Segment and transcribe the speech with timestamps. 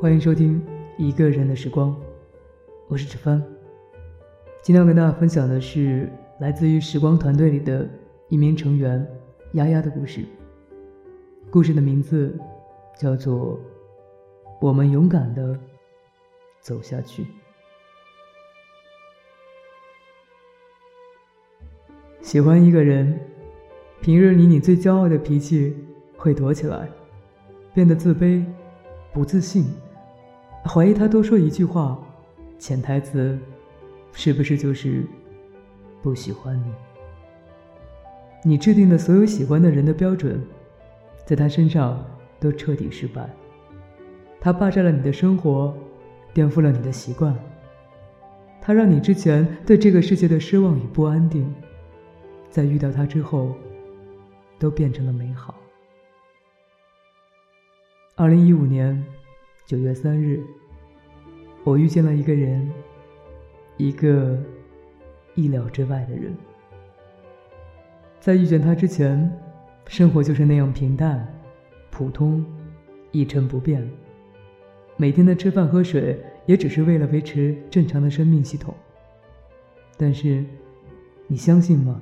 [0.00, 0.60] 欢迎收听
[0.96, 1.90] 《一个人的时光》，
[2.86, 3.42] 我是芷帆。
[4.62, 7.84] 今天要跟大家分享的是来自于时光团队里的
[8.28, 9.04] 一名成员
[9.54, 10.24] 丫丫的故事。
[11.50, 12.38] 故事的名字
[12.96, 13.56] 叫做
[14.60, 15.58] 《我们勇敢的
[16.60, 17.24] 走下去》。
[22.20, 23.18] 喜欢一个人，
[24.00, 25.76] 平日里你最骄傲的脾气
[26.16, 26.88] 会躲起来，
[27.74, 28.44] 变得自卑、
[29.12, 29.66] 不自信。
[30.68, 31.98] 怀疑他多说一句话，
[32.58, 33.38] 潜台词
[34.12, 35.02] 是不是就是
[36.02, 38.50] 不喜欢你？
[38.50, 40.38] 你制定的所有喜欢的人的标准，
[41.24, 42.04] 在他身上
[42.38, 43.26] 都彻底失败。
[44.40, 45.74] 他霸占了你的生活，
[46.34, 47.34] 颠覆了你的习惯。
[48.60, 51.50] 他让你之前对这个世界的失望与不安定，
[52.50, 53.54] 在遇到他之后，
[54.58, 55.54] 都变成了美好。
[58.16, 59.02] 二零一五年
[59.64, 60.44] 九月三日。
[61.68, 62.66] 我遇见了一个人，
[63.76, 64.38] 一个
[65.34, 66.34] 意料之外的人。
[68.18, 69.30] 在遇见他之前，
[69.86, 71.28] 生活就是那样平淡、
[71.90, 72.42] 普通、
[73.10, 73.86] 一成不变。
[74.96, 78.74] 每天的吃饭喝水，也只是为了维持正常的生命系统。
[79.98, 80.42] 但是，
[81.26, 82.00] 你相信吗？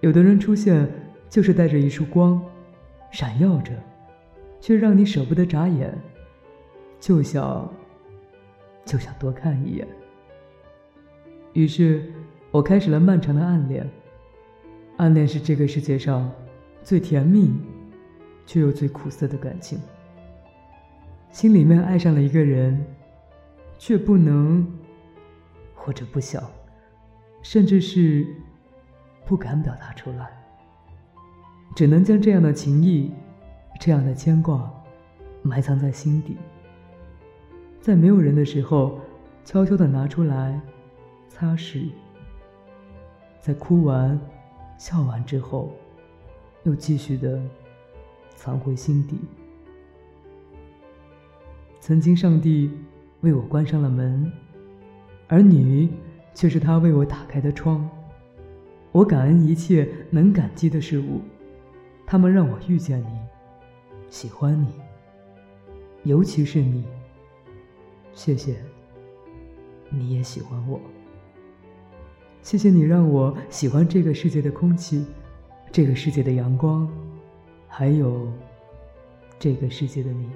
[0.00, 0.86] 有的人出现，
[1.30, 2.38] 就是带着一束光，
[3.10, 3.72] 闪耀着，
[4.60, 5.96] 却让你舍不得眨眼，
[7.00, 7.72] 就像……
[8.84, 9.86] 就想多看一眼，
[11.52, 12.12] 于是
[12.50, 13.88] 我开始了漫长的暗恋。
[14.98, 16.30] 暗恋是这个世界上
[16.82, 17.50] 最甜蜜，
[18.44, 19.80] 却又最苦涩的感情。
[21.30, 22.84] 心里面爱上了一个人，
[23.78, 24.66] 却不能，
[25.74, 26.42] 或者不想，
[27.42, 28.26] 甚至是
[29.24, 30.30] 不敢表达出来，
[31.74, 33.10] 只能将这样的情谊，
[33.80, 34.70] 这样的牵挂，
[35.40, 36.36] 埋藏在心底。
[37.82, 39.00] 在没有人的时候，
[39.44, 40.60] 悄悄的拿出来
[41.28, 41.88] 擦拭；
[43.40, 44.16] 在哭完、
[44.78, 45.72] 笑完之后，
[46.62, 47.42] 又继续的
[48.36, 49.18] 藏回心底。
[51.80, 52.70] 曾经，上帝
[53.22, 54.32] 为我关上了门，
[55.26, 55.92] 而你
[56.32, 57.90] 却是他为我打开的窗。
[58.92, 61.20] 我感恩一切能感激的事物，
[62.06, 63.18] 他们让我遇见你，
[64.08, 64.68] 喜欢你，
[66.04, 66.84] 尤其是你。
[68.14, 68.56] 谢谢，
[69.88, 70.80] 你也喜欢我。
[72.42, 75.06] 谢谢你让我喜欢这个世界的空气，
[75.70, 76.88] 这个世界的阳光，
[77.66, 78.30] 还有
[79.38, 80.28] 这个世界的你。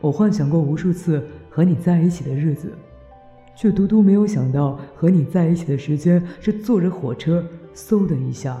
[0.00, 2.76] 我幻想过无数次和你在一起的日子，
[3.54, 8.60] 却独独没有想到和你在一起的时间是坐着火车，嗖的一下，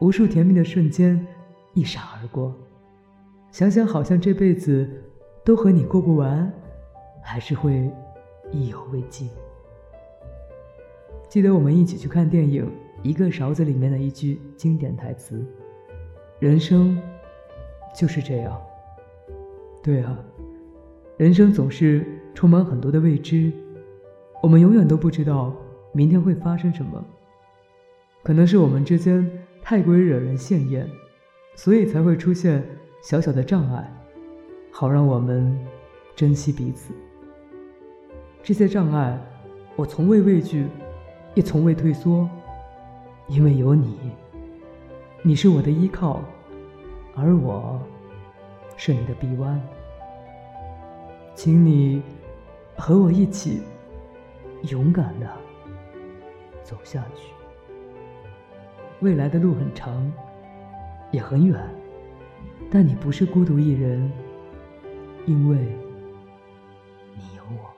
[0.00, 1.26] 无数甜蜜的瞬间
[1.72, 2.54] 一闪而过。
[3.50, 5.03] 想想好像这辈子。
[5.44, 6.50] 都和你过不完，
[7.22, 7.90] 还是会
[8.50, 9.28] 意犹未尽。
[11.28, 12.64] 记得我们一起去看电影
[13.02, 15.44] 《一个勺子》里面的一句经典台词
[16.40, 16.98] ：“人生
[17.94, 18.58] 就是这样。”
[19.84, 20.18] 对啊，
[21.18, 23.52] 人生总是充满很多的未知，
[24.42, 25.54] 我们永远都不知道
[25.92, 27.04] 明天会发生什么。
[28.22, 30.88] 可能是我们之间太过于惹人羡艳，
[31.54, 32.64] 所以才会出现
[33.02, 33.92] 小小的障碍。
[34.76, 35.56] 好让我们
[36.16, 36.92] 珍惜彼此。
[38.42, 39.16] 这些障碍，
[39.76, 40.66] 我从未畏惧，
[41.34, 42.28] 也从未退缩，
[43.28, 44.10] 因为有你。
[45.22, 46.24] 你是我的依靠，
[47.14, 47.80] 而我
[48.76, 49.62] 是你的臂弯。
[51.36, 52.02] 请你
[52.76, 53.62] 和我一起
[54.70, 55.30] 勇敢的
[56.64, 57.32] 走下去。
[58.98, 60.12] 未来的路很长，
[61.12, 61.64] 也很远，
[62.72, 64.10] 但你不是孤独一人。
[65.26, 65.56] 因为
[67.14, 67.70] 你有我，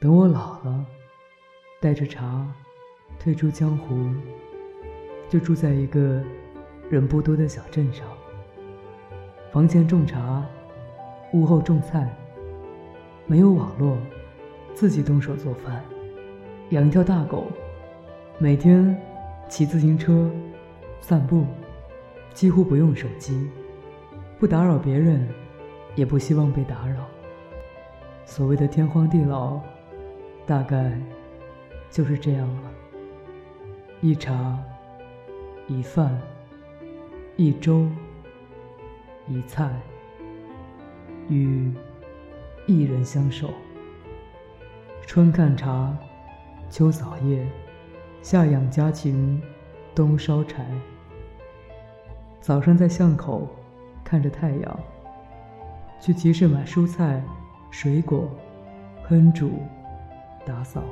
[0.00, 0.86] 等我老了，
[1.78, 2.46] 带着茶
[3.20, 4.10] 退出江湖，
[5.28, 6.22] 就住在一个
[6.88, 8.06] 人不多的小镇上。
[9.52, 10.42] 房前种茶，
[11.34, 12.16] 屋后种菜，
[13.26, 13.98] 没有网络，
[14.72, 15.84] 自己动手做饭，
[16.70, 17.46] 养一条大狗，
[18.38, 18.98] 每天
[19.50, 20.30] 骑自行车
[21.02, 21.44] 散步，
[22.32, 23.50] 几乎不用手机，
[24.38, 25.28] 不打扰别人。
[25.94, 27.04] 也不希望被打扰。
[28.24, 29.60] 所谓的天荒地老，
[30.46, 30.92] 大概
[31.90, 32.70] 就是这样了。
[34.00, 34.58] 一茶，
[35.66, 36.20] 一饭，
[37.36, 37.88] 一粥，
[39.26, 39.70] 一菜，
[41.28, 41.72] 与
[42.66, 43.50] 一人相守。
[45.06, 45.96] 春看茶，
[46.68, 47.44] 秋扫叶，
[48.22, 49.42] 夏养家禽，
[49.94, 50.64] 冬烧柴。
[52.40, 53.48] 早上在巷口
[54.04, 54.80] 看着太阳。
[56.00, 57.22] 去集市买蔬菜、
[57.70, 58.30] 水果，
[59.06, 59.50] 烹煮、
[60.46, 60.82] 打扫。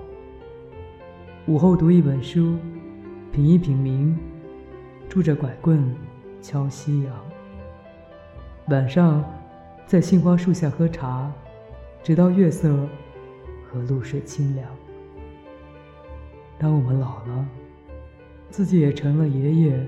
[1.46, 2.56] 午后读一本书，
[3.30, 4.16] 品一品茗，
[5.08, 5.94] 拄着拐棍
[6.42, 7.14] 敲夕阳。
[8.68, 9.24] 晚上
[9.86, 11.32] 在杏花树下喝茶，
[12.02, 12.76] 直到月色
[13.64, 14.68] 和露水清凉。
[16.58, 17.46] 当我们老了，
[18.50, 19.86] 自己也成了爷爷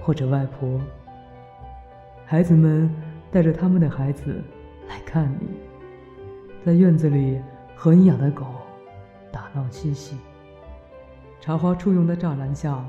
[0.00, 0.80] 或者外婆，
[2.26, 2.90] 孩子们
[3.32, 4.42] 带着他们的孩子
[4.88, 5.46] 来看你，
[6.64, 7.40] 在院子里
[7.76, 8.44] 和你养的狗
[9.30, 10.16] 打闹嬉戏。
[11.40, 12.84] 茶花簇拥的栅栏下，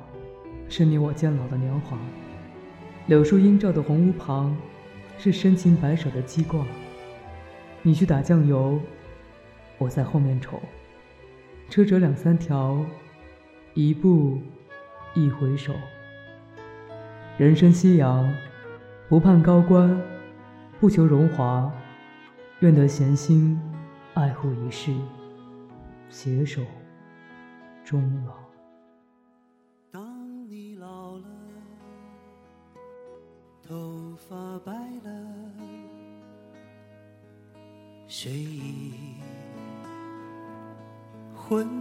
[0.67, 1.95] 是你我渐老的年华；
[3.07, 4.57] 柳树映照的红屋旁，
[5.17, 6.65] 是深情白首的鸡挂。
[7.83, 8.79] 你去打酱油，
[9.77, 10.59] 我在后面瞅。
[11.69, 12.83] 车辙两三条，
[13.73, 14.39] 一步
[15.13, 15.73] 一回首。
[17.37, 18.29] 人生夕阳，
[19.07, 19.97] 不盼高官，
[20.81, 21.71] 不求荣华，
[22.61, 23.61] 愿得闲心，
[24.15, 24.91] 爱护一世，
[26.09, 26.63] 携手
[27.85, 28.33] 终老。
[33.61, 34.73] 头发白
[35.03, 35.11] 了，
[38.07, 38.93] 睡意
[41.35, 41.80] 昏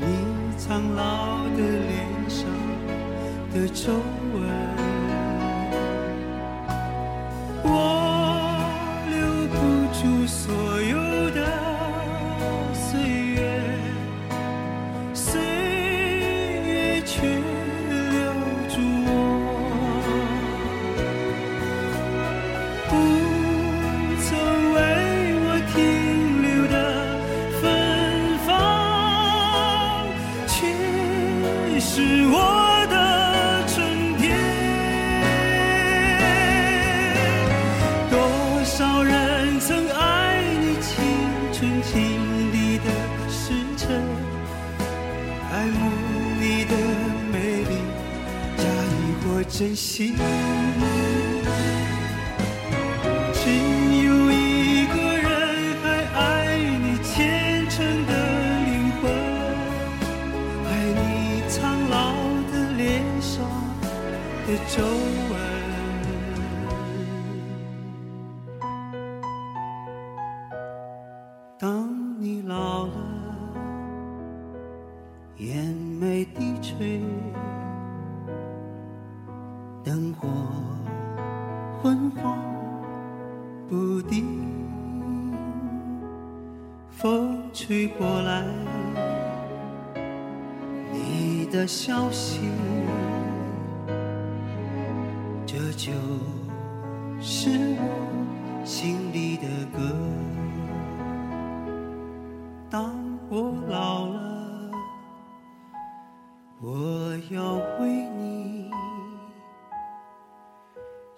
[0.00, 2.46] 你苍老的脸上
[3.52, 3.92] 的皱
[4.34, 4.63] 纹。
[41.56, 42.90] 纯情里的
[43.30, 44.02] 时针
[45.52, 45.88] 爱慕
[46.40, 46.74] 你的
[47.30, 47.72] 美丽
[48.56, 50.16] 假意或真心。
[53.34, 53.40] 只
[54.04, 55.30] 有一个人
[55.80, 55.84] 还
[56.18, 58.12] 爱你虔诚的
[58.66, 59.02] 灵魂
[60.66, 60.68] 爱
[60.98, 61.00] 你
[61.48, 62.12] 苍老
[62.50, 63.32] 的脸上
[64.44, 64.82] 的皱
[65.30, 65.33] 纹。
[83.94, 84.24] 昏黄不定，
[87.52, 88.44] 吹过来，
[90.92, 92.40] 你的消息，
[95.46, 95.92] 这就
[97.20, 99.78] 是我心里的歌。
[102.68, 102.92] 当
[103.28, 104.70] 我老了，
[106.60, 108.68] 我要为你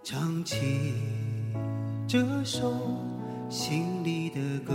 [0.02, 1.05] 唱起
[2.16, 2.73] 这首
[3.50, 4.75] 心里的歌。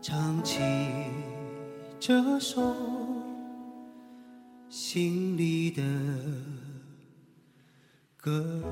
[0.00, 0.60] 唱起
[1.98, 2.62] 这首
[4.68, 5.82] 心里的
[8.16, 8.62] 歌。